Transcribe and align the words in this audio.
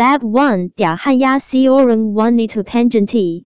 Bab 0.00 0.24
1 0.24 0.80
dia 0.80 0.96
hanya 0.96 1.36
si 1.36 1.68
orang 1.68 2.16
wanita 2.16 2.64
penjanti. 2.64 3.44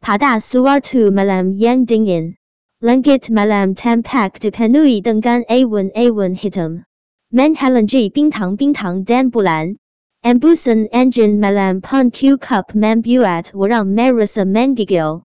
Pada 0.00 0.40
suatu 0.40 1.12
malam 1.12 1.52
yang 1.52 1.84
dingin, 1.84 2.40
langit 2.80 3.28
malam 3.28 3.76
tampak 3.76 4.40
dipenuhi 4.40 5.04
dengan 5.04 5.44
awan-awan 5.52 6.32
hitam. 6.32 6.88
Menhalangi 7.28 8.08
bintang-bintang 8.08 9.04
dan 9.04 9.28
bulan. 9.28 9.76
Embusan 10.24 10.88
engine 10.96 11.36
malam 11.36 11.84
pun 11.84 12.08
cukup 12.08 12.72
membuat 12.72 13.52
orang 13.52 13.92
merasa 13.92 14.48
menggigil. 14.48 15.28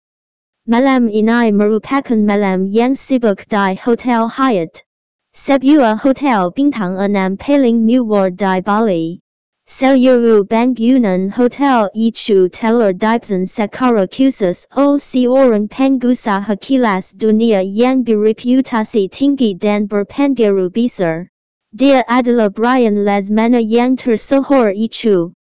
Malam 0.69 1.09
ini 1.09 1.57
merupakan 1.57 2.21
malam 2.21 2.69
yang 2.69 2.93
sibuk 2.93 3.49
di 3.49 3.81
Hotel 3.81 4.29
Hyatt. 4.29 4.85
Sebuah 5.33 6.05
hotel 6.05 6.53
bintang 6.53 7.01
enam 7.01 7.41
paling 7.41 7.81
mewah 7.81 8.29
di 8.29 8.61
Bali. 8.61 9.25
Seluruh 9.71 10.51
bangunan 10.51 11.31
hotel 11.31 11.95
itu 11.95 12.51
telah 12.51 12.91
dibzen 12.91 13.47
secara 13.47 14.11
khusus 14.11 14.67
oleh 14.75 14.99
seorang 14.99 15.71
pengusaha 15.71 16.59
kelas 16.59 17.15
dunia 17.15 17.63
yang 17.63 18.03
bereputasi 18.03 19.07
tinggi 19.07 19.55
dan 19.55 19.87
berpengaruh 19.87 20.75
besar. 20.75 21.31
Dia 21.71 22.03
adalah 22.03 22.51
Brian 22.51 23.07
Lesmana 23.07 23.63
yang 23.63 23.95
tersohor 23.95 24.75
itu. 24.75 25.39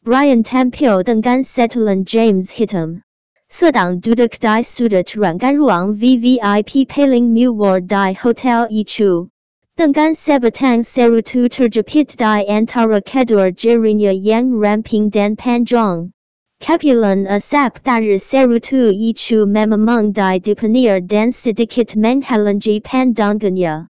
Brian 0.00 0.40
tampil 0.40 1.04
dengan 1.04 1.44
setelan 1.44 2.08
James 2.08 2.48
hitam. 2.48 3.04
Sedang 3.52 4.00
duduk 4.00 4.40
di 4.40 4.64
sudut 4.64 5.04
ruangan 5.12 5.60
ruang 5.60 6.00
VVIP 6.00 6.88
paling 6.88 7.28
mewah 7.36 7.84
di 7.84 8.16
hotel 8.16 8.72
itu. 8.72 9.28
Dengan 9.74 10.14
sebatang 10.14 10.86
serutu 10.86 11.50
terjepit 11.50 12.14
di 12.14 12.46
antara 12.46 13.02
kedua 13.02 13.50
jarinya 13.50 14.14
yang 14.14 14.54
ramping 14.54 15.10
dan 15.10 15.34
panjang. 15.34 16.14
Kepulan 16.62 17.26
asap 17.26 17.82
dari 17.82 18.22
serutu 18.22 18.94
itu 18.94 19.50
memang 19.50 20.14
di 20.14 20.38
depannya 20.38 21.02
dan 21.02 21.34
sedikit 21.34 21.98
menghalangi 21.98 22.86
pandangannya. 22.86 23.90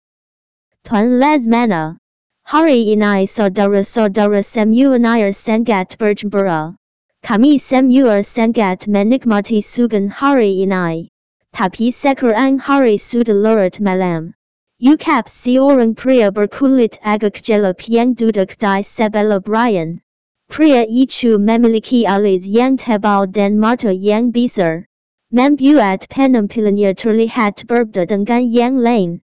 Tuan 0.81 1.21
Lesmana. 1.21 2.01
Hari 2.41 2.97
ini 2.97 3.29
saudara-saudara 3.29 4.41
semua 4.41 5.29
sangat 5.29 5.93
bergembira. 6.01 6.73
Kami 7.21 7.61
semua 7.61 8.25
sangat 8.25 8.89
menikmati 8.89 9.61
sugan 9.61 10.09
hari 10.09 10.65
ini. 10.65 11.13
Tapi 11.53 11.93
sekarang 11.93 12.57
hari 12.57 12.97
sudah 12.97 13.37
larut 13.37 13.77
malam. 13.77 14.33
Ukap 14.77 15.25
seorang 15.25 15.97
pria 15.97 16.29
berkulit 16.29 17.01
agak 17.01 17.41
gelap 17.41 17.81
yang 17.89 18.13
duduk 18.13 18.53
di 18.61 18.85
sebelah 18.85 19.41
Brian. 19.41 20.05
Pria 20.53 20.85
itu 20.85 21.41
memiliki 21.41 22.05
alis 22.05 22.45
yang 22.45 22.77
tebal 22.77 23.25
dan 23.25 23.57
mata 23.57 23.89
yang 23.89 24.29
besar. 24.29 24.85
Membuat 25.33 26.05
penampilannya 26.13 26.93
terlihat 26.93 27.65
berbeda 27.65 28.05
dengan 28.05 28.45
yang 28.45 28.77
lain. 28.77 29.25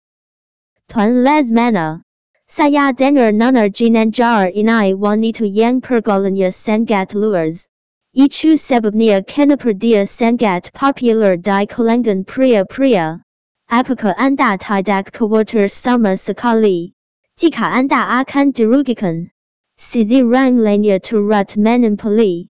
Tuan 0.85 1.25
Lesmana. 1.25 2.05
Saya 2.45 2.93
dengar 2.93 3.33
nona 3.33 3.73
jar 3.73 4.53
ini 4.53 4.93
wanita 4.93 5.49
yang 5.49 5.81
pergaulannya 5.81 6.53
sangat 6.53 7.17
luas. 7.17 7.65
Itu 8.13 8.53
sebabnya 8.53 9.25
kenapa 9.25 9.73
dia 9.73 10.05
sangat 10.05 10.69
popular 10.77 11.41
di 11.41 11.65
kalangan 11.65 12.21
pria-pria. 12.21 13.25
Apakah 13.69 14.17
anda 14.17 14.57
tidak 14.57 15.13
khawatir 15.13 15.69
sama 15.69 16.17
sekali? 16.17 16.97
Jika 17.37 17.69
anda 17.69 18.01
akan 18.17 18.49
dirugikan, 18.49 19.29
sisi 19.77 20.25
rang 20.25 20.57
lainnya 20.57 20.97
turut 20.97 21.53
menampili. 21.53 22.49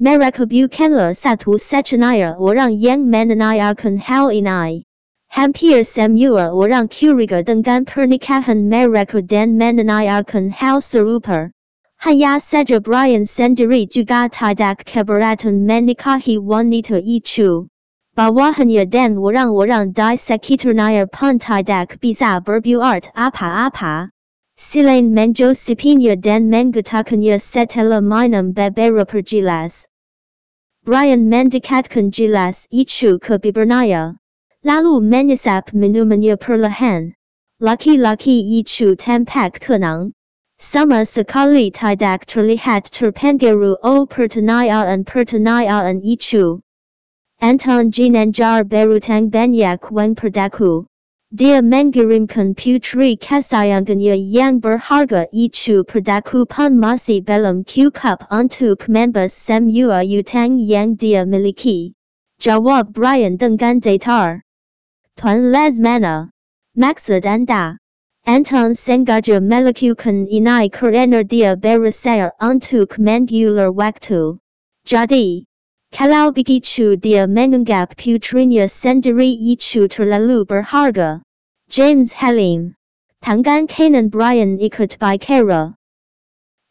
Mereka 0.00 0.48
bukanlah 0.48 1.12
satu 1.12 1.60
satunya 1.60 2.32
orang 2.40 2.72
yang 2.72 3.04
menanyakan 3.04 4.00
hal 4.00 4.32
ini. 4.32 4.88
Hampir 5.28 5.84
semua 5.84 6.56
orang 6.56 6.88
curiga 6.88 7.44
dengan 7.44 7.84
pernikahan 7.84 8.64
mereka 8.64 9.20
dan 9.20 9.60
menanyakan 9.60 10.48
hal 10.48 10.80
serupa. 10.80 11.52
Hanya 12.00 12.40
saja 12.40 12.80
Brian 12.80 13.28
sendiri 13.28 13.84
juga 13.84 14.32
tidak 14.32 14.88
keberatan 14.88 15.68
menikahi 15.68 16.40
wanita 16.40 16.96
itu. 16.96 17.68
Bawahannya 18.14 18.86
dan 18.86 19.18
orang-orang 19.18 19.90
di 19.90 20.14
sekitarnya 20.14 21.10
tidak 21.10 21.98
bisa 21.98 22.38
berbuat 22.38 23.10
apa-apa. 23.10 24.14
Selain 24.54 25.10
menjosipinya 25.10 26.14
dan 26.14 26.46
mengatakannya 26.46 27.42
setelah 27.42 27.98
minum 27.98 28.54
beberapa 28.54 29.18
jelas. 29.18 29.90
Brian 30.86 31.26
mendekatkan 31.26 32.14
jelas 32.14 32.70
itu 32.70 33.18
ke 33.18 33.42
bibirnya. 33.42 34.14
Lalu 34.62 35.02
menyesap 35.02 35.74
minumannya 35.74 36.38
perlahan. 36.38 37.18
Laki-laki 37.58 38.62
itu 38.62 38.94
tampak 38.94 39.58
tenang. 39.58 40.14
Sama 40.54 41.02
sekali 41.02 41.74
tidak 41.74 42.30
terlihat 42.30 42.88
terpengaruh 42.94 43.82
oleh 43.82 44.06
pertanyaan-pertanyaan 44.06 45.98
itu. 46.00 46.63
Anton 47.44 47.92
Ginanjar 47.92 48.64
berutang 48.64 49.28
banyak 49.28 49.76
wang 49.92 50.16
perdaku. 50.16 50.88
Dia 51.28 51.60
mengirimkan 51.60 52.56
putri 52.56 53.20
kesayangannya 53.20 54.16
yang 54.16 54.64
berharga 54.64 55.28
itu 55.28 55.84
perdaku 55.84 56.48
pun 56.48 56.80
masih 56.80 57.20
belum 57.20 57.68
cukup 57.68 58.24
untuk 58.32 58.88
membas 58.88 59.36
semua 59.36 60.00
utang 60.00 60.56
yang 60.56 60.96
dia 60.96 61.28
miliki. 61.28 61.92
Jawab 62.40 62.96
Brian 62.96 63.36
dengan 63.36 63.76
datar. 63.76 64.40
Tuan 65.20 65.52
Lesmana. 65.52 66.32
Maksud 66.72 67.28
anda. 67.28 67.76
Anton 68.24 68.72
sengaja 68.72 69.44
melakukan 69.44 70.32
ini 70.32 70.72
karena 70.72 71.20
dia 71.20 71.60
berusaha 71.60 72.32
untuk 72.40 72.96
mengular 72.96 73.68
waktu. 73.68 74.40
Jadi, 74.88 75.44
kalau 75.94 76.34
begitu 76.34 76.98
dia 76.98 77.30
menganggap 77.30 77.94
putrinya 77.94 78.66
sendiri 78.66 79.30
itu 79.30 79.86
terlalu 79.86 80.42
berharga. 80.42 81.22
James 81.70 82.10
Halim. 82.10 82.74
Tangan 83.22 83.70
kanan 83.70 84.10
Brian 84.10 84.58
ikut 84.58 84.98
bicara. 84.98 85.78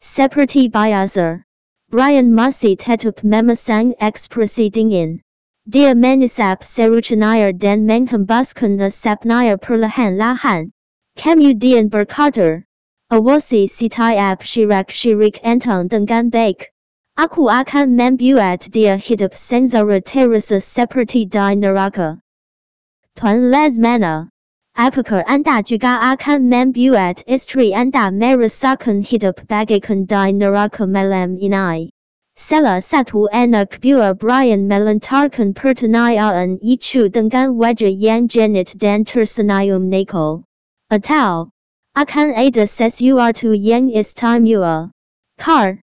Seperti 0.04 0.68
biasa. 0.68 1.48
Brian 1.88 2.36
masih 2.36 2.76
tetap 2.76 3.24
memasang 3.24 3.96
ekspresi 3.96 4.68
dingin. 4.68 5.24
Dia 5.72 5.96
menisap 5.96 6.68
seruchanair 6.68 7.56
dan 7.56 7.88
menghembuskan 7.88 8.76
asapnya 8.84 9.56
perlahan-lahan. 9.56 10.76
Kemudian 11.16 11.88
berkata, 11.88 12.68
awasi 13.08 13.72
setiap 13.72 14.44
shirak 14.44 14.92
shirik 14.92 15.40
entang 15.48 15.88
dengan 15.88 16.28
baik. 16.28 16.73
Aku 17.14 17.46
akan 17.46 17.94
membuat 17.94 18.74
dia 18.74 18.98
hidup 18.98 19.38
sengsara 19.38 20.02
terasa 20.02 20.58
seperti 20.58 21.30
di 21.30 21.54
neraka. 21.62 22.18
Tuan 23.14 23.54
Lesmana, 23.54 24.34
apakah 24.74 25.22
anda 25.30 25.62
juga 25.62 26.02
akan 26.18 26.50
membuat 26.50 27.22
istri 27.30 27.70
anda 27.70 28.10
merasakan 28.10 29.06
hidup 29.06 29.46
bagaikan 29.46 30.10
di 30.10 30.34
neraka 30.34 30.90
malam 30.90 31.38
ini? 31.38 31.94
Salah 32.34 32.82
satu 32.82 33.30
anak 33.30 33.78
buah 33.78 34.18
Brian 34.18 34.66
melantarkan 34.66 35.54
pertanyaan 35.54 36.58
itu 36.66 37.14
dengan 37.14 37.54
wajah 37.62 37.94
yang 37.94 38.26
jenit 38.26 38.74
dan 38.82 39.06
tersenyum 39.06 39.86
nakal. 39.86 40.50
Atau, 40.90 41.54
akan 41.94 42.34
ada 42.34 42.66
sesuatu 42.66 43.54
yang 43.54 43.94
istimewa. 43.94 44.90
Kar, 45.38 45.83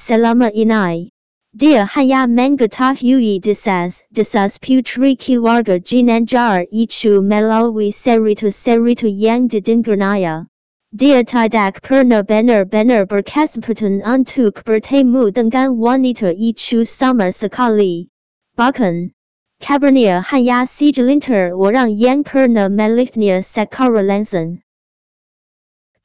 selama 0.00 0.48
ini, 0.56 1.12
dia 1.52 1.84
hanya 1.84 2.24
mengetahui 2.24 3.44
desas-desas 3.44 4.56
putri 4.56 5.20
keluarga 5.20 5.76
Ginanjar 5.76 6.64
itu 6.72 7.20
melalui 7.20 7.92
cerita-cerita 7.92 9.04
yang 9.04 9.52
didengarnya. 9.52 10.48
Dia 10.96 11.20
tidak 11.22 11.84
pernah 11.84 12.24
benar-benar 12.24 13.04
berkesempatan 13.04 14.00
untuk 14.00 14.64
bertemu 14.64 15.36
dengan 15.36 15.76
wanita 15.76 16.32
itu 16.32 16.88
sama 16.88 17.28
sekali. 17.28 18.08
Bahkan, 18.56 19.12
Kabarnya 19.60 20.24
hanya 20.24 20.64
segelintir 20.64 21.52
orang 21.52 21.92
yang 21.92 22.24
pernah 22.24 22.72
melihatnya 22.72 23.44
secara 23.44 24.00
langsung. 24.00 24.64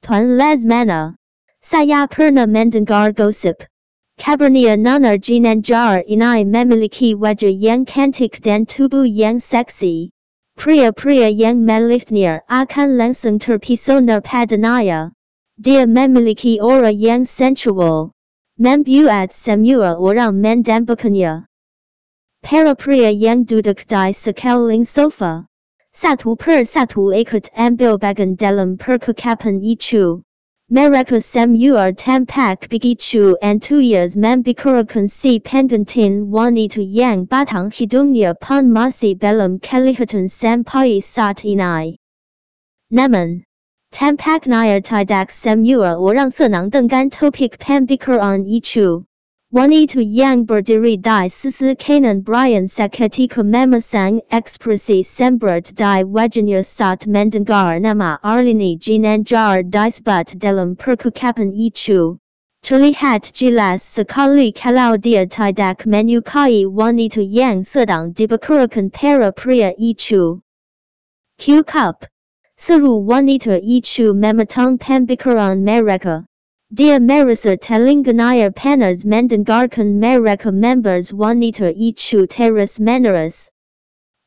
Tuan 0.04 0.36
Lesmana. 0.36 1.16
Saya 1.64 2.04
pernah 2.12 2.52
mendengar 2.52 3.16
gosip. 3.16 3.64
Kabarnya 4.18 4.80
Nona 4.80 5.18
Ginanjar 5.18 6.04
ini 6.08 6.46
memiliki 6.48 7.16
wajah 7.16 7.52
yang 7.52 7.86
cantik 7.86 8.40
dan 8.42 8.66
tubuh 8.66 9.04
yang 9.04 9.40
seksi. 9.40 10.10
Pria-pria 10.58 11.28
yang 11.28 11.68
melihatnya 11.68 12.42
akan 12.48 12.98
langsung 12.98 13.40
terpesona 13.40 14.24
padanya. 14.24 15.12
Dia 15.60 15.86
memiliki 15.86 16.60
aura 16.60 16.92
yang 16.92 17.26
sensual. 17.28 18.16
men 18.58 18.84
buat 18.84 19.36
semua 19.36 20.00
orang 20.00 20.40
mendambakannya. 20.40 21.44
Para 22.42 22.76
pria 22.76 23.12
yang 23.12 23.44
duduk 23.44 23.84
di 23.84 24.16
sekeliling 24.16 24.88
sofa. 24.88 25.44
Satu 25.92 26.40
per 26.40 26.64
satu 26.64 27.12
ikut 27.12 27.52
ambil 27.52 28.00
bagan 28.00 28.40
dalam 28.40 28.78
percakapan 28.80 29.60
itu. 29.60 30.24
Miracle 30.68 31.22
Samuel 31.22 31.94
Tempak 31.94 32.68
Bigichu 32.70 33.36
and 33.40 33.62
two 33.62 33.78
years 33.78 34.18
man 34.18 34.44
Bikurakan 34.44 35.08
see 35.08 35.40
Pendantin 35.40 36.30
Wanit 36.32 36.76
Yang 36.80 37.28
Batang 37.28 37.70
Hidunia 37.70 38.34
Pan 38.34 38.74
belum 38.74 39.20
Belam 39.20 39.60
Kelihatan 39.60 40.26
Sampai 40.26 41.04
Sat 41.04 41.46
Inai. 41.46 41.98
Naman. 42.92 43.44
Tempak 43.94 44.48
Nia 44.48 44.82
Tidak 44.82 45.30
Samuel 45.30 46.02
Orang 46.02 46.32
Senang 46.32 46.72
Dengan 46.72 47.12
Topik 47.12 47.60
Pan 47.60 47.86
Bikuran 47.86 48.50
Ichu. 48.50 49.06
One 49.56 49.72
liter 49.72 50.02
yang 50.02 50.44
berdiri 50.44 51.00
di 51.00 51.30
sisi 51.32 51.80
kanan 51.80 52.28
Brian 52.28 52.68
seketika 52.68 53.40
memasang 53.40 54.20
ekspresi 54.28 55.00
sembrat 55.00 55.72
di 55.72 56.04
wajahnya 56.04 56.60
saat 56.60 57.08
mendengar 57.08 57.80
nama 57.80 58.20
Arlini 58.20 58.76
Ginanjar 58.76 59.64
Delam 59.64 60.28
dalam 60.36 60.76
percakapan 60.76 61.56
itu. 61.56 62.20
Terlihat 62.68 63.32
jelas 63.32 63.80
sekali 63.80 64.52
kalau 64.52 65.00
dia 65.00 65.24
tidak 65.24 65.88
menyukai 65.88 66.68
wanita 66.68 67.24
yang 67.24 67.64
sedang 67.64 68.12
diperkirakan 68.12 68.92
para 68.92 69.32
pria 69.32 69.72
itu. 69.80 70.44
Q-Cup 71.40 72.04
Seru 72.60 73.08
wanita 73.08 73.56
itu 73.64 74.12
memotong 74.12 74.76
pembicaraan 74.76 75.64
mereka. 75.64 76.28
Dia 76.74 76.98
merasa 76.98 77.62
telinga 77.62 78.50
panas 78.50 79.06
mendengarkan 79.06 80.02
mereka 80.02 80.50
members 80.52 81.14
wanita 81.14 81.70
itu 81.70 82.26
terus 82.26 82.82
menerus. 82.82 83.52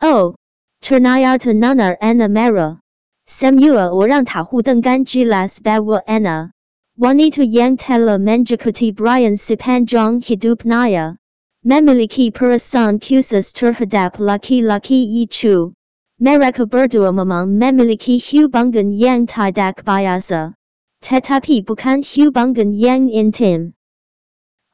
Oh, 0.01 0.37
ternyata 0.81 1.53
nona 1.53 1.99
Anna 2.01 2.29
merah. 2.31 2.79
Semua 3.27 3.91
orang 3.91 4.25
tahu 4.25 4.63
dengan 4.63 5.03
jelas 5.03 5.59
bahwa 5.59 5.99
Anna, 6.07 6.55
wanita 6.95 7.43
yang 7.43 7.75
telah 7.75 8.23
menjagati 8.23 8.95
Brian 8.95 9.35
sepanjang 9.35 10.23
hidupnya, 10.23 11.19
memiliki 11.67 12.31
perasaan 12.31 13.03
khusus 13.03 13.51
terhadap 13.51 14.23
laki-laki 14.23 15.27
itu. 15.27 15.75
Mereka 16.23 16.71
berdua 16.71 17.11
memang 17.11 17.51
memiliki 17.51 18.23
hubungan 18.23 18.95
yang 18.95 19.27
tidak 19.27 19.83
biasa 19.83 20.55
tetapi 20.99 21.63
bukan 21.63 22.03
hubungan 22.03 22.75
yang 22.75 23.09
intim. 23.09 23.75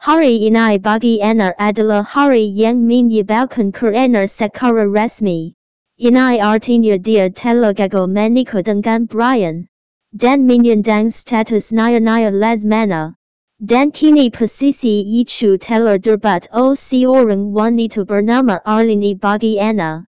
Hari 0.00 0.44
ini 0.48 0.76
bagi 0.80 1.24
Anna 1.24 1.56
adalah 1.56 2.04
hari 2.04 2.48
yang 2.48 2.84
menyebalkan 2.84 3.72
kerana 3.72 4.28
secara 4.28 4.84
resmi. 4.84 5.56
Ini 5.96 6.42
artinya 6.42 6.98
dia 6.98 7.30
telah 7.30 7.72
gagal 7.72 8.10
menikah 8.10 8.60
dengan 8.60 9.06
Brian. 9.06 9.70
Dan 10.14 10.46
menyandang 10.46 11.10
status 11.10 11.72
naya-naya 11.72 12.30
lesmana. 12.30 13.14
Dan 13.58 13.90
kini 13.90 14.30
posisi 14.30 15.22
itu 15.22 15.56
telah 15.58 15.98
dirbat 15.98 16.52
oleh 16.52 16.76
seorang 16.76 17.54
wanita 17.54 18.04
bernama 18.06 18.60
Arlini 18.62 19.14
bagi 19.14 19.58
Anna. 19.58 20.04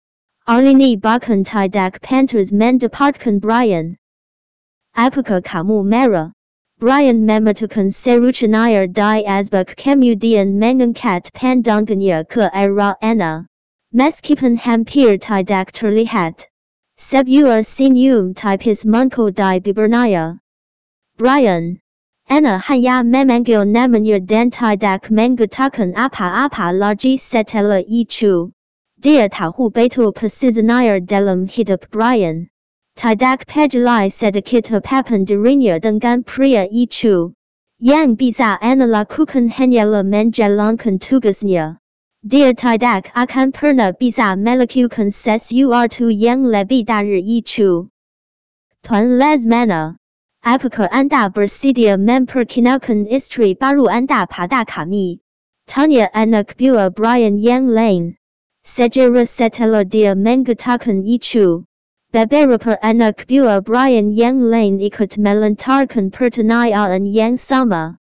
Arlini 0.44 0.96
bahkan 1.00 1.44
tidak 1.44 2.00
pantas 2.04 2.52
mendapatkan 2.52 3.40
Brian. 3.40 3.96
Apakah 4.94 5.42
kamu 5.42 5.82
merah? 5.82 6.30
Brian 6.78 7.26
mematukan 7.26 7.90
seruchanir 7.90 8.86
di 8.86 9.26
asbak 9.26 9.74
kemudian 9.74 10.54
mengangkat 10.54 11.34
pandangannya 11.34 12.22
ke 12.22 12.46
arah 12.54 12.94
Anna. 13.02 13.50
Meskipun 13.90 14.54
hampir 14.54 15.18
tidak 15.18 15.74
terlihat. 15.74 16.46
Sebuah 16.94 17.66
senyum 17.66 18.38
tipis 18.38 18.86
muncul 18.86 19.34
di 19.34 19.58
bibirnya. 19.58 20.38
Brian. 21.18 21.82
Anna 22.30 22.62
hanya 22.62 23.02
memanggil 23.02 23.66
namanya 23.66 24.22
dan 24.22 24.54
tidak 24.54 25.10
mengatakan 25.10 25.90
apa-apa 25.98 26.70
lagi 26.70 27.18
setelah 27.18 27.82
itu. 27.82 28.54
Dia 29.02 29.26
tahu 29.26 29.74
betul 29.74 30.14
posisinya 30.14 31.02
dalam 31.02 31.50
hidup 31.50 31.90
Brian. 31.90 32.46
Tidak 32.94 33.50
peduli 33.50 34.06
sedikit 34.06 34.70
apapun 34.70 35.26
dirinya 35.26 35.82
dengan 35.82 36.22
pria 36.22 36.62
itu. 36.70 37.34
Yang 37.82 38.08
bisa 38.16 38.54
lakukan 38.62 39.50
hanyalah 39.50 40.06
menjalankan 40.06 41.02
tugasnya. 41.02 41.82
Dia 42.22 42.54
tidak 42.54 43.10
akan 43.12 43.52
pernah 43.52 43.90
bisa 43.92 44.38
melakukan 44.38 45.10
sesuatu 45.10 46.08
yang 46.08 46.46
lebih 46.46 46.86
dari 46.86 47.20
itu. 47.20 47.90
Tuan 48.80 49.18
Lesmana, 49.18 49.98
apakah 50.40 50.88
Anda 50.88 51.28
bersedia 51.28 51.98
memperkenalkan 51.98 53.10
istri 53.10 53.58
baru 53.58 53.90
Anda 53.90 54.24
pada 54.30 54.62
kami? 54.64 55.18
Tanya 55.66 56.08
anak 56.14 56.54
buah 56.56 56.94
Brian 56.94 57.36
yang 57.42 57.66
lain. 57.66 58.16
Sejarah 58.62 59.26
setelah 59.26 59.84
dia 59.84 60.14
mengatakan 60.14 61.02
itu. 61.04 61.66
Beberapa 62.14 62.78
anak 62.78 63.26
buah 63.26 63.58
Brian 63.58 64.14
yang 64.14 64.38
lain 64.38 64.78
ikut 64.78 65.18
melantarkan 65.18 66.14
pertanyaan 66.14 67.10
yang 67.10 67.34
sama. 67.34 67.98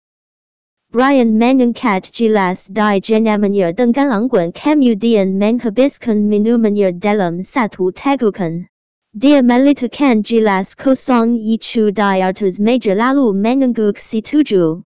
Brian 0.93 1.41
mengangkat 1.41 2.13
jelas 2.13 2.69
di 2.69 3.01
jenamanya 3.01 3.73
dengan 3.73 4.13
anggun 4.13 4.53
kemudian 4.53 5.41
menghabiskan 5.41 6.29
minumannya 6.29 6.93
dalam 6.93 7.41
satu 7.41 7.89
tegukan. 7.89 8.69
Dia 9.17 9.41
meletakkan 9.41 10.21
jelas 10.21 10.77
kosong 10.77 11.41
itu 11.41 11.89
di 11.89 12.21
atas 12.21 12.61
meja 12.61 12.93
lalu 12.93 13.33
mengangguk 13.33 13.97
setuju. 13.97 14.85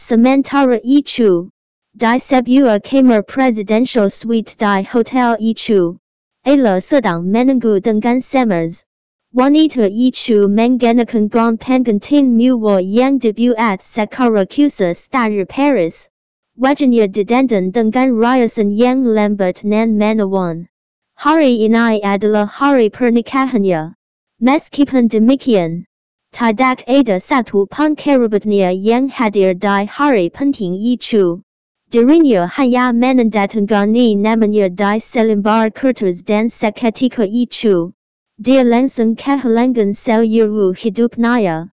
Sementara 0.00 0.80
itu, 0.80 1.52
di 1.92 2.16
sebuah 2.16 2.80
kamar 2.80 3.28
presidential 3.28 4.08
suite 4.08 4.56
di 4.56 4.88
hotel 4.88 5.36
itu, 5.36 6.00
Ella 6.48 6.80
sedang 6.80 7.28
menunggu 7.28 7.76
dengan 7.76 8.24
semers. 8.24 8.88
Wanita 9.36 9.84
itu 9.84 10.48
menggunakan 10.48 11.28
gaun 11.28 11.60
pengantin 11.60 12.40
mewah 12.40 12.80
yang 12.80 13.20
dibuat 13.20 13.84
secara 13.84 14.48
khusus 14.48 15.12
dari 15.12 15.44
Paris. 15.44 16.08
Wajahnya 16.56 17.12
didandan 17.12 17.68
dengan 17.68 18.16
riasan 18.16 18.72
yang 18.72 19.04
lembut 19.04 19.60
nan 19.60 20.00
menawan. 20.00 20.72
Hari 21.20 21.68
ini 21.68 22.00
adalah 22.00 22.48
hari 22.48 22.88
pernikahannya. 22.88 23.92
Meskipun 24.40 25.12
demikian, 25.12 25.84
tidak 26.32 26.80
ada 26.88 27.20
satu 27.20 27.68
pun 27.68 27.92
kerabatnya 27.92 28.72
yang 28.72 29.12
hadir 29.12 29.52
di 29.52 29.84
hari 29.84 30.32
penting 30.32 30.80
itu. 30.80 31.44
Dirinya 31.88 32.44
hanya 32.52 32.92
menandatangani 32.92 34.12
namanya 34.20 34.68
di 34.68 35.00
selembar 35.00 35.72
kertas 35.72 36.20
dan 36.20 36.52
seketika 36.52 37.24
itu. 37.24 37.96
Dia 38.36 38.60
langsung 38.60 39.16
kehilangan 39.16 39.96
seluruh 39.96 40.76
hidupnya. 40.76 41.72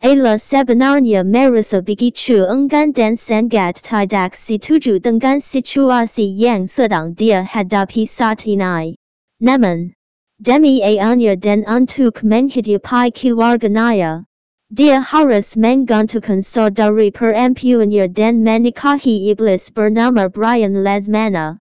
Ella 0.00 0.40
sebenarnya 0.40 1.20
merasa 1.20 1.84
begitu 1.84 2.48
enggan 2.48 2.96
dan 2.96 3.14
sangat 3.14 3.84
tidak 3.84 4.32
setuju 4.34 4.98
dengan 5.04 5.44
situasi 5.44 6.32
yang 6.32 6.64
sedang 6.64 7.12
dia 7.12 7.44
hadapi 7.44 8.08
saat 8.08 8.48
ini. 8.48 8.96
Namun, 9.36 9.92
demi 10.40 10.80
ayahnya 10.80 11.36
dan 11.36 11.68
untuk 11.68 12.24
menghidupi 12.24 13.12
keluarganya, 13.12 14.26
dia 14.72 15.04
harus 15.04 15.52
menggantungkan 15.52 16.40
saudari 16.40 17.12
perempuannya 17.12 18.08
dan 18.08 18.40
menikahi 18.40 19.28
iblis 19.28 19.68
bernama 19.68 20.32
Brian 20.32 20.80
Lesmana. 20.80 21.60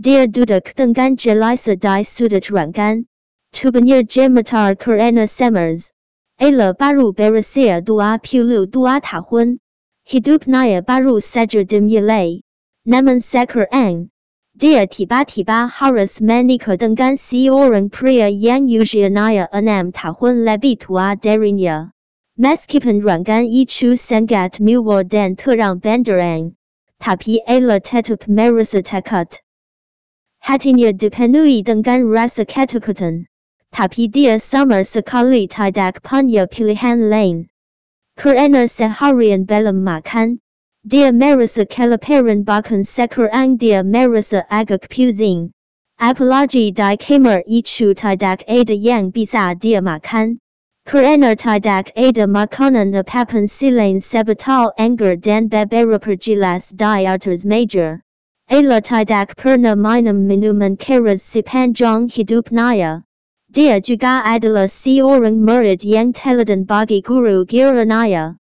Dia 0.00 0.24
duduk 0.24 0.72
dengan 0.72 1.20
jelas 1.20 1.68
di 1.68 2.00
sudut 2.08 2.48
ruangan. 2.48 3.04
Tubuhnya 3.52 4.00
gemetar 4.00 4.80
kerana 4.80 5.28
semers. 5.28 5.92
Ella 6.40 6.72
baru 6.72 7.12
berusia 7.12 7.84
dua 7.84 8.16
puluh 8.16 8.64
dua 8.64 8.96
tahun. 9.04 9.60
Hidupnya 10.08 10.80
baru 10.80 11.20
saja 11.20 11.68
dimulai. 11.68 12.40
Namun 12.88 13.20
sekarang, 13.20 14.08
dia 14.56 14.88
tiba-tiba 14.88 15.68
harus 15.68 16.24
menikah 16.24 16.80
dengan 16.80 17.20
seorang 17.20 17.92
pria 17.92 18.32
yang 18.32 18.64
usianya 18.64 19.52
enam 19.52 19.92
tahun 19.92 20.48
lebih 20.48 20.80
tua 20.80 21.12
darinya. 22.38 22.56
Meskipun 22.56 23.02
ruangan 23.02 23.44
itu 23.48 23.96
sangat 23.96 24.60
mewah 24.60 25.04
dan 25.08 25.36
terang 25.36 25.80
benderang, 25.80 26.54
tapi 27.00 27.40
Ella 27.46 27.80
tetap 27.80 28.28
merasa 28.28 28.82
takut. 28.82 29.40
Hatinya 30.40 30.92
dipenuhi 30.92 31.64
dengan 31.64 32.06
rasa 32.12 32.44
ketakutan, 32.44 33.26
tapi 33.72 34.08
dia 34.08 34.38
sama 34.38 34.84
sekali 34.84 35.48
tidak 35.48 36.02
punya 36.02 36.46
pilihan 36.46 37.10
lain. 37.10 37.48
Kerana 38.16 38.68
seharian 38.68 39.44
belum 39.44 39.82
makan. 39.84 40.38
Dia 40.86 41.10
merasa 41.10 41.66
kelaparan 41.66 42.44
bahkan 42.46 42.86
sekarang 42.86 43.58
dia 43.58 43.82
merasa 43.82 44.46
agak 44.48 44.88
pusing. 44.88 45.50
Apalagi 45.98 46.70
di 46.70 46.96
kamar 46.96 47.42
itu 47.48 47.90
tidak 47.96 48.46
ada 48.46 48.74
yang 48.76 49.10
bisa 49.10 49.58
dia 49.58 49.82
makan. 49.82 50.38
Kerana 50.86 51.34
tidak 51.34 51.90
ada 51.98 52.30
makanan 52.30 52.94
apapun 52.94 53.50
selain 53.50 53.98
sebetal 53.98 54.70
anggur 54.78 55.18
dan 55.18 55.50
beberapa 55.50 56.14
jelas 56.14 56.70
di 56.70 57.02
atas 57.02 57.42
meja. 57.42 57.98
Ayla 58.46 58.78
tidak 58.78 59.34
pernah 59.34 59.74
minum 59.74 60.30
minuman 60.30 60.78
keras 60.78 61.26
sepanjang 61.26 62.06
hidupnya. 62.06 63.02
Dia 63.50 63.82
juga 63.82 64.22
adalah 64.22 64.70
seorang 64.70 65.42
murid 65.42 65.82
yang 65.82 66.14
teladan 66.14 66.62
bagi 66.62 67.02
guru 67.02 67.42
giranya. 67.42 68.38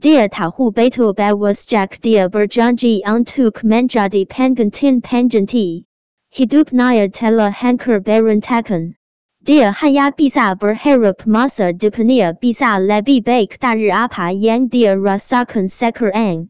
Dia 0.00 0.32
tahu 0.32 0.72
betul 0.72 1.12
bahwa 1.12 1.52
sejak 1.52 2.00
dia 2.00 2.32
berjanji 2.32 3.04
untuk 3.04 3.60
menjadi 3.60 4.24
pengantin 4.24 5.04
pengganti. 5.04 5.84
Hidupnya 6.32 7.12
telah 7.12 7.52
hancur 7.52 8.00
berantakan. 8.00 8.96
Dia 9.42 9.74
hanya 9.74 10.14
bisa 10.14 10.54
berharap 10.54 11.26
masa 11.26 11.74
depannya 11.74 12.30
bisa 12.38 12.78
lebih 12.78 13.26
baik 13.26 13.58
dari 13.58 13.90
apa 13.90 14.30
yang 14.30 14.70
dia 14.70 14.94
rasakan 14.94 15.66
sekarang. 15.66 16.46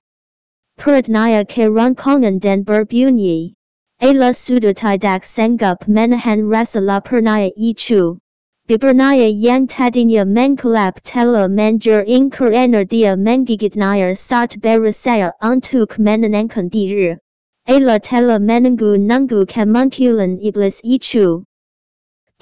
Perutnya 0.77 1.41
kerongkongan 1.49 2.37
dan 2.37 2.69
berbunyi. 2.69 3.57
Ayla 3.97 4.37
sudah 4.37 4.77
tidak 4.77 5.25
sanggup 5.25 5.89
menahan 5.89 6.45
rasa 6.45 6.85
laparnya 6.85 7.49
itu. 7.57 8.21
Bibirnya 8.69 9.25
yang 9.25 9.65
tadinya 9.73 10.29
mengkulap 10.29 11.01
telah 11.01 11.49
menjering 11.49 12.29
kerana 12.29 12.85
dia 12.85 13.17
menggigitnya 13.17 14.13
saat 14.13 14.61
berusaha 14.61 15.33
untuk 15.41 15.97
menenangkan 15.97 16.69
diri. 16.69 17.17
Ayla 17.65 18.05
telah 18.05 18.37
menunggu-nunggu 18.37 19.49
kemunculan 19.49 20.37
iblis 20.45 20.85
itu. 20.85 21.49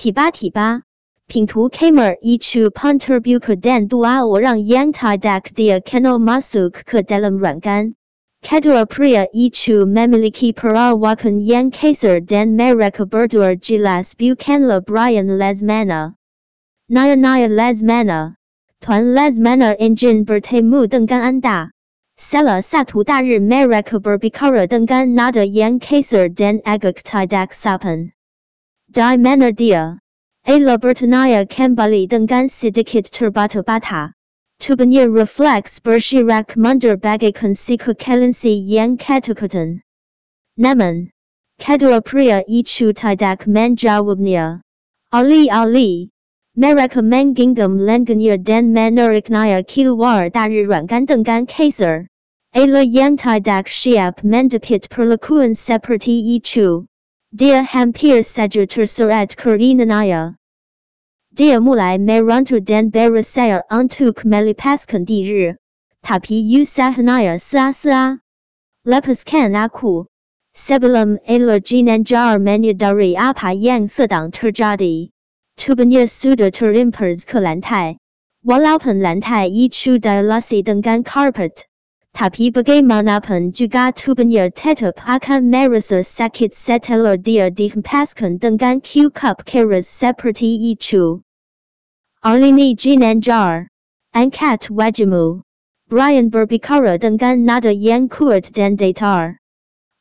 Tiba-tiba, 0.00 0.80
pintu 1.28 1.69
kamar 1.69 2.16
itu 2.25 2.73
pun 2.73 2.97
terbuka 2.97 3.52
dan 3.52 3.85
dua 3.85 4.25
orang 4.25 4.57
yang 4.57 4.97
tidak 4.97 5.52
dia 5.52 5.85
kenal 5.85 6.16
masuk 6.16 6.73
ke 6.88 7.04
dalam 7.04 7.37
ruangan. 7.37 7.92
Kedua 8.40 8.88
pria 8.88 9.28
itu 9.37 9.85
memiliki 9.85 10.57
perawakan 10.57 11.45
yang 11.45 11.69
kasar 11.69 12.25
dan 12.25 12.57
mereka 12.57 13.04
berdua 13.04 13.61
jelas 13.61 14.16
bukanlah 14.16 14.80
Brian 14.80 15.37
Lesmana. 15.37 16.16
Naya 16.88 17.21
Naya 17.21 17.52
Lesmana. 17.52 18.40
Tuan 18.80 19.12
Lesmana 19.12 19.76
ingin 19.76 20.25
bertemu 20.25 20.88
dengan 20.88 21.21
anda. 21.28 21.76
Salah 22.16 22.64
satu 22.64 23.04
dari 23.04 23.37
mereka 23.37 24.00
berbicara 24.00 24.64
dengan 24.64 25.12
nada 25.12 25.45
yang 25.45 25.76
kasar 25.76 26.33
dan 26.33 26.64
agak 26.64 27.04
tidak 27.04 27.52
sopan. 27.52 28.16
Di 28.90 29.14
mana 29.23 29.54
dia? 29.54 30.02
Ayla 30.42 30.75
bertanya 30.75 31.47
kembali 31.47 32.11
dengan 32.11 32.50
sedikit 32.50 33.06
terbata-bata. 33.06 34.11
Tubuhnya 34.59 35.06
refleks 35.06 35.78
bergerak 35.78 36.59
mundur 36.59 36.99
bagaikan 36.99 37.54
seekor 37.54 37.94
kelinci 37.94 38.50
yang 38.66 38.99
ketakutan. 38.99 39.78
Namun, 40.59 41.14
kedua 41.62 42.02
pria 42.02 42.42
itu 42.50 42.90
tidak 42.90 43.47
menjawabnya. 43.47 44.59
Ali-ali, 45.14 46.11
mereka 46.59 46.99
menggenggam 46.99 47.78
lengannya 47.78 48.42
dan 48.42 48.75
menariknya 48.75 49.62
keluar 49.62 50.35
dari 50.35 50.66
ruangan 50.66 51.06
dengan 51.06 51.47
kasar. 51.47 52.11
Ayla 52.50 52.82
yang 52.82 53.14
tidak 53.14 53.70
siap 53.70 54.26
mendapat 54.26 54.90
perlakuan 54.90 55.54
seperti 55.54 56.35
itu. 56.42 56.89
Dia 57.31 57.63
hampir 57.63 58.27
saja 58.27 58.67
terseret 58.67 59.39
karenanya. 59.39 60.35
Dia 61.31 61.63
mulai 61.63 61.95
meronta 62.03 62.59
dan 62.59 62.91
berusaha 62.91 63.63
untuk 63.71 64.27
melepaskan 64.27 65.07
diri. 65.07 65.55
Tapi 66.03 66.43
usahanya 66.59 67.39
sia-sia. 67.39 68.19
Lepaskan 68.83 69.55
aku. 69.55 70.11
Sebelum 70.59 71.23
alergi 71.23 71.87
nanjar 71.87 72.43
menyadari 72.43 73.15
apa 73.15 73.55
yang 73.55 73.87
sedang 73.87 74.35
terjadi. 74.35 75.15
Tubuhnya 75.55 76.11
sudah 76.11 76.51
terimpers 76.51 77.23
ke 77.23 77.39
lantai. 77.39 78.03
Walaupun 78.43 78.99
lantai 78.99 79.55
itu 79.55 80.03
dilasi 80.03 80.67
dengan 80.67 81.07
karpet. 81.07 81.70
Tapi 82.11 82.50
bagaimanapun 82.50 83.55
juga 83.55 83.95
tubuhnya 83.95 84.50
tetap 84.50 84.99
akan 85.07 85.47
merasa 85.47 86.02
sakit 86.02 86.50
setelah 86.50 87.14
dia 87.14 87.55
dihempaskan 87.55 88.43
dengan 88.43 88.83
cukup 88.83 89.47
keras 89.47 89.87
seperti 89.87 90.75
itu. 90.75 91.23
Arlini 92.21 92.75
Ginanjar. 92.75 93.71
Angkat 94.12 94.69
wajahmu. 94.75 95.47
Brian 95.87 96.35
berbicara 96.35 96.99
dengan 96.99 97.47
nada 97.47 97.71
yang 97.71 98.11
kuat 98.11 98.50
dan 98.50 98.75
datar. 98.75 99.38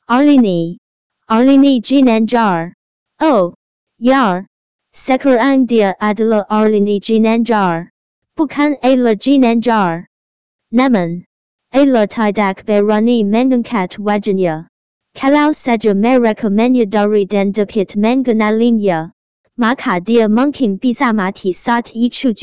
Arlini. 0.10 0.82
Arlini 1.30 1.78
Ginanjar. 1.80 2.74
Oh, 3.22 3.54
ya. 4.02 4.50
Sekarang 4.90 5.70
dia 5.70 5.94
adalah 6.02 6.50
Arlini 6.50 6.98
Ginanjar. 6.98 7.94
Bukan 8.34 8.82
Ayla 8.82 9.14
Ginanjar. 9.14 10.10
Namun, 10.74 11.29
Ayla 11.70 12.10
tidak 12.10 12.66
berani 12.66 13.22
mengangkat 13.22 14.02
wajahnya. 14.02 14.66
Kalau 15.14 15.54
saja 15.54 15.94
mereka 15.94 16.50
menyadari 16.50 17.30
dan 17.30 17.54
dapat 17.54 17.94
mengenalinya, 17.94 19.14
maka 19.54 20.02
dia 20.02 20.26
mungkin 20.26 20.82
bisa 20.82 21.14
mati 21.14 21.54
saat 21.54 21.94
itu. 21.94 22.34